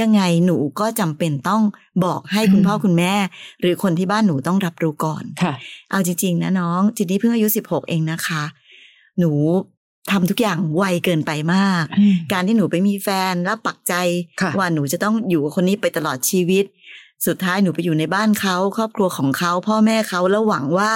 [0.00, 1.62] ยังไงหนูก็จำเป็นต้อง
[2.04, 3.14] บอกให้คุณอืมพ่อคุณแม่
[3.60, 5.54] หรือคนที่บ้านหนูต้องรับรู้ก่อนค่ะ
[5.90, 8.42] เอาจริงๆนะน้องจินนี่เพิ่งอายุสิบหกเองนะคะ
[9.18, 9.32] หนู
[10.10, 11.84] ทำทุกอย่างไวเกินไปมาก
[12.32, 13.94] การที่หนูไปมีแฟนแล้วปักใจ
[14.40, 16.64] ค่ะว่าหนูจะต้องอยู่กับคนนี้ไปตลอดชีวิต
[17.26, 20.92] สุดท้ายหนูไปอยู่ในบ้านเขาครอบครัวของเขา พ่อแม่เขาแล้วหวังว่า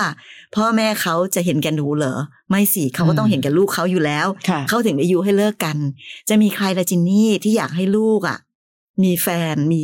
[0.57, 2.17] พ่อแม่เขาจะเห็นแก่หนูเหรอ
[2.51, 5.77] ไม่สิเขาก็ต้องเห็นแก่ลูกเขาอยู่แล้วค่ะเขาถึงได้ยุให้เลิกกัน
[6.29, 8.39] จะมีใครละจินนี่ที่อยากให้ลูกอะ
[9.03, 9.83] มีแฟนมี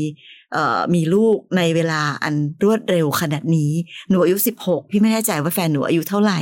[0.52, 2.34] เอ่อมีลูกในเวลาอัน
[2.64, 3.72] รวดเร็วขนาดนี้
[4.08, 6.40] หนูอายุสิบหกพี่ไม่แน่ใจว่าแฟนหนูอายุเท่าไหร่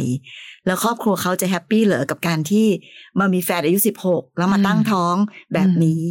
[0.67, 2.67] แล้วครอบครัวเขาจะแฮปปี้เหรอกับการที่
[3.19, 5.15] มามีแฟนอายุสิบหกแล้วมาตั้งท้อง
[5.55, 6.03] แบบนี้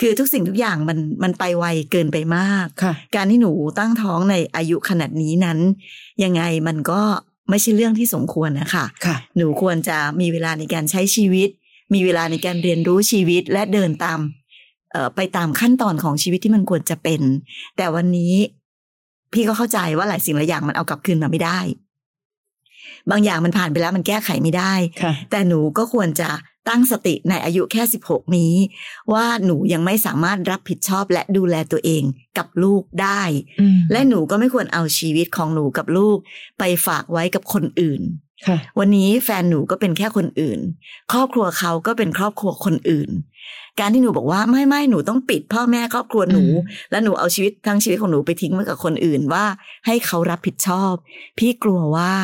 [0.00, 5.58] คือทุกสิ่งทุกอย่างมันมันไปไวเกินไปมากค่ะการที่หนูตั้งท้องในอายุขนาดนี้นั้น
[6.24, 7.00] ยังไงมันก็
[7.50, 11.48] ไม่ใช่เรื่องที่สมควรนะคะค่ะหนูควรจะมีเวลาในการใช้ชีวิต
[11.94, 14.20] มีเวลาในการเรียนรู้ชีวิตและเดินตาม
[14.92, 17.20] เอ่อไปตามขั้นตอนของชีวิตที่มันควรจะเป็น
[17.76, 18.34] แต่วันนี้
[19.32, 21.58] พี่ก็เข้าใจว่าหลายสิ่งหลายอย่างมันเอากลับคืนมาไม่ได้
[23.10, 26.30] บางอย่างมันผ่านไปแล้วมันแก้ไขไม่ได้ค่ะแต่หนูก็ควรจะ
[26.68, 28.54] ตั้งสติในอายุแค่สิบหกนี้
[29.12, 32.02] ว่าหนูยังไม่สามารถรับผิดชอบและดูแลตัวเอง
[32.38, 33.22] กับลูกได้
[33.92, 36.18] และหนูก็ไม่ควรเอาชีวิตของหนูกับลูก
[36.58, 38.02] ไปฝากไว้กับคนอื่น
[38.46, 40.60] ค่ะวันนี้แฟนหนูก็เป็นแค่คนอื่น
[41.12, 43.10] ครอบครัวเขาก็เป็นครอบครัวคนอื่น
[43.80, 49.44] การที่หนูบอกว่าไม่ไม่หนูต้องปิดพ่อแม่ครอบครัวหนูอืมแล้วหนูเอาชีวิตทั้งชีวิตของหนูไปทิ้งไว้กับคนอื่นว่า
[49.86, 50.92] ให้เขารับผิดชอบ
[51.38, 52.14] พี่กลัวว่า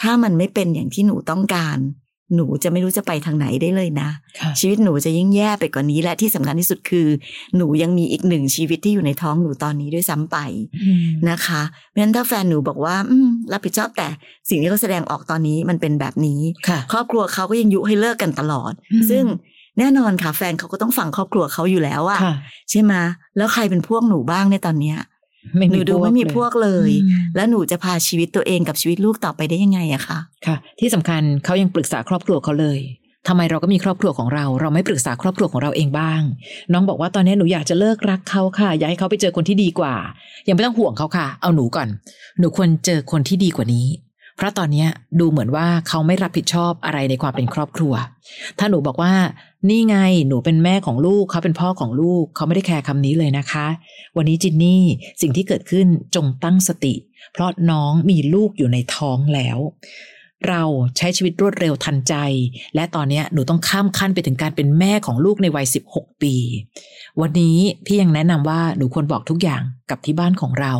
[0.00, 1.78] ถ้ามันไม่เป็นอย่างที่หนูต้องการ
[2.34, 4.08] หนูจะไม่รู้จะไปทางไหนได้เลยนะ
[4.40, 7.06] ค่ะชีวิตหนูจะยิ่งแย่ไปกว่านี้และที่สำคัญที่สุดคือ
[7.56, 10.36] หนูยังมีอีกหนึ่งชีวิตที่อยู่ในท้องหนูตอนนี้ด้วยซ้ำไป
[11.30, 14.08] นะคะเพราะฉะนั้นถ้าแฟนหนูบอกว่าอืมรับผิดชอบแต่
[14.48, 19.24] สิ่งที่เขาแสดงออกตอนนี้มันเป็นแบบนี้ค่ะครอบครัวเขาก็ยังยุให้เลิกกันตลอดอืมซึ่ง
[19.78, 22.34] แน่นอนค่ะแฟนเขาก็ต้องฟังครอบครัวเขาอยู่แล้วอะค่ะ
[22.70, 22.92] ใช่ไหม
[23.36, 24.98] แล้วใครเป็นพวกหนูบ้างในตอนเนี้ย
[25.72, 32.80] หนูดูไม่มีพวกเลยอืมแล้วหนูจะพาชีวิตตัวเองกับชีวิตลูกต่อไปได้ยังไงอะคะค่ะ ที่สำคัญเขายังปรึกษาครอบครัวเขาเลย
[33.28, 36.22] ทำไมเราก็มีครอบครัวของเรา เราไม่ปรึกษาครอบครัวของเราเองบ้าง
[36.72, 39.94] น้องบอกว่าตอนนี้หนูอยากจะเลิกรักเขาค่ะ อยากให้เขาไปเจอคนที่ดีกว่า
[40.48, 41.88] ยังไม่ต้องห่วงเขาค่ะ เอาหนูก่อน
[42.38, 43.86] หนูควรเจอคนที่ดีกว่านี้
[44.36, 44.88] เพราะตอนเนี้ย
[45.20, 47.94] ดูเหมือนว่าเขาไม่รับผิดชอบอะไรในความเป็นครอบครัว
[48.58, 49.12] ถ้าหนูบอกว่า
[49.68, 49.96] นี่ไง
[50.28, 53.66] หนูเป็นแม่ของลูกเขาเป็นพ่อของลูกเขาไม่ได้แคร์คำนี้เลยนะคะ
[54.16, 54.82] วันนี้จินนี่
[55.22, 56.94] สิ่งที่เกิดขึ้นจงตั้งสติ
[57.32, 59.58] เพราะน้องมีลูกอยู่ในท้องแล้ว
[60.48, 60.62] เรา
[60.96, 62.14] ใช้ชีวิตรวดเร็วทันใจ
[62.74, 66.34] และตอนนี้หนูต้องข้ามขั้นไปถึงการเป็นแม่ของลูกในวัย 16 ปี
[67.20, 70.74] วันนี้พี่ยังแนะนำว่าหนูควรบอกทุกอย่าง กับที่บ้านของเรา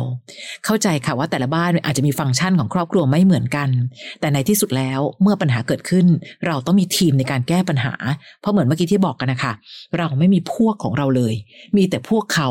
[0.65, 3.69] เข้าใจค่ะว่าแต่ละบ้านอาจจะมีฟังก์ชันของครอบครัวไม่เหมือนกัน
[4.19, 6.05] แต่ในที่สุดแล้วเมื่อปัญหาเกิดขึ้น
[6.47, 7.93] เราต้องมีทีมในการแก้ปัญหา
[8.41, 9.53] เพราะเหมือนเมื่อกี้ที่บอกกันนะคะ
[9.97, 11.33] เราไม่มีพวกของเราเลย
[11.77, 12.49] มีแต่พวกเขา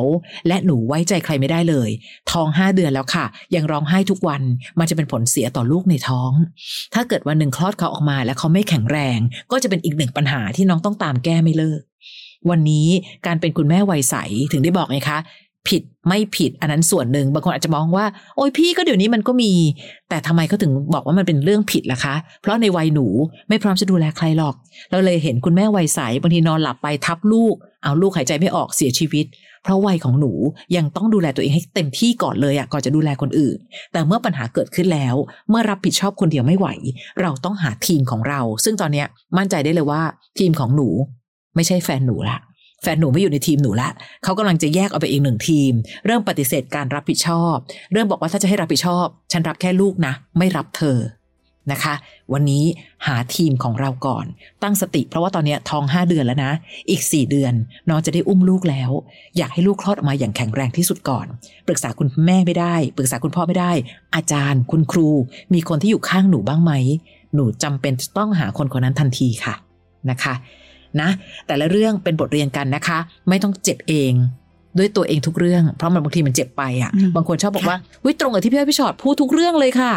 [0.49, 1.91] และหนูไว้ใจใครไม่ได้เลย
[2.31, 4.43] ท้องห้าเดือนแล้วค่ะ ยังร้องไห้ทุกวัน
[4.79, 6.31] มันจะเป็นผลเสียต่อลูกในท้อง
[6.95, 9.19] ถ้าเกิดวันหนึ่งคลอดเขาออกมา และเขาไม่แข็งแรง
[9.53, 11.81] ก็จะเป็นอีกหนึ่งปัญหาที่น้องต้องตามแก้ไม่เลิก
[12.51, 12.89] วันนี้
[13.27, 14.17] การเป็นคุณแม่วัยใส
[14.53, 15.19] ถึงได้บอกไงคะ
[15.69, 18.05] ผิดไม่ผิดอันนั้นส่วนหนึ่งบางคนอาจจะมองว่า
[18.37, 19.53] โอ้ยพี่ก็เดี๋ยวนี้มันก็มี
[20.09, 23.07] แต่ทำไมเขาถึงบอกว่ามันเป็นเรื่องผิดล่ะคะ เพราะในวัยหนู
[23.49, 24.55] ไม่พร้อมจะดูแลใครหรอก
[24.91, 29.27] เราเลยเห็นคุณแม่วัยใสบางทีนอนหลับไปทับลูก เอาลูกหายใจไม่ออกเสียชีวิต
[29.63, 30.33] เพราะวัยของหนู
[30.77, 33.57] ยังต้องดูแลตัวเองให้เต็มที่ก่อนเลยอะก่อนจะดูแลคนอื่น
[33.93, 35.15] แต่เมื่อปัญหาเกิดขึ้นแล้ว
[35.49, 36.69] เมื่อรับผิดชอบคนเดียวไม่ไหว
[37.21, 39.07] เราต้องหาทีมของเรา ซึ่งตอนเนี้ย
[39.39, 40.03] มั่นใจได้เลยว่า
[40.39, 40.89] ทีมของหนู
[41.55, 42.39] ไม่ใช่แฟนหนูละ
[42.83, 43.89] แฟนหนูไม่อยู่ในทีมหนูละ
[44.25, 45.73] เขากำลังจะแยกเอาไปอีกหนึ่งทีม
[46.07, 47.55] เริ่มปฏิเสธการรับผิดชอบ
[47.93, 50.99] เริ่มบอกว่าถ้าจะให้รับผิดชอบ ฉันรับแค่ลูกนะ ไม่รับเธอ
[51.73, 51.95] นะคะ
[52.33, 52.65] วันนี้
[53.07, 54.27] หาทีมของเราก่อน
[54.63, 56.53] ตั้งสติเพราะว่าตอนนี้ท้อง5เดือนแล้วนะ
[56.91, 57.53] อีก 4 เดือน
[57.89, 58.91] น้องจะได้อุ้มลูกแล้ว
[59.37, 61.27] อยากให้ลูกคลอดออกมาอย่างแข็งแรงที่สุดก่อน
[61.67, 63.73] ปรึกษาคุณแม่ไม่ได้ ปรึกษาคุณพ่อไม่ได้
[64.15, 65.09] อาจารย์ คุณครู
[65.55, 66.73] มีคนที่อยู่ข้างหนูบ้างไหม
[67.35, 69.55] หนูจำเป็นต้องหาคนคนนั้นทันทีค่ะ
[70.11, 70.35] นะคะ
[71.01, 71.11] นะ
[71.47, 72.99] แต่ละเรื่องเป็นบทเรียนกันนะคะ
[73.29, 74.13] ไม่ต้องเจ็บเอง
[74.79, 79.93] ด้วยตัวเองทุกเรื่อง เพราะมันบางทีมันเจ็บไปอะ่ะอืมบางคนชอบบอกว่าวิตรงกับที่พี่อ้อยพี่ชอตพูดทุกเรื่องเลยค่ะ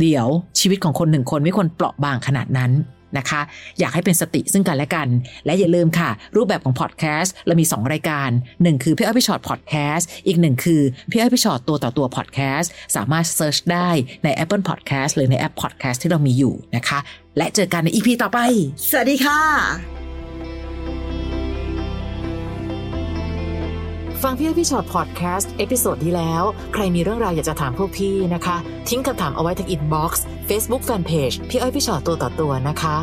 [0.00, 0.26] เดี๋ยว
[0.60, 2.72] ชีวิตของคนหนึ่งคนไม่ควรเปราะบางขนาดนั้น
[3.18, 3.40] นะคะ
[3.78, 5.08] อยากให้เป็นสติซึ่งกันและกัน
[5.46, 8.30] และอย่าลืมค่ะ รูปแบบของพอดแคสต์เรามี 2 รายการ
[8.62, 13.88] หนึ่งคือพี่อ้อยพี่ชอตพอดแคสต์อีกหนึ่งคือพี่อ้อยพี่ชอตตัวต่อตัวพอดแคสต์สามารถ search ได้
[14.24, 16.98] ใน Apple Podcast หรือในแอป Podcast ที่เรามีอยู่นะคะ
[17.38, 18.38] และเจอกันใน EP ต่อไป
[18.88, 20.03] สวัสดีค่ะ
[24.28, 26.42] ฟังพี่อ้อยพี่ชอตพอดแคสต์ episode ที่แล้ว
[26.74, 28.56] ใครมีเรื่องราวอยากจะถามพวกพี่นะคะ
[28.88, 32.96] ทิ้งคำถามเอาไว้ที่ inbox เฟซบุ๊กแฟนเพจพี่อ้อยพี่ชอตตัวต่อตัวนะคะ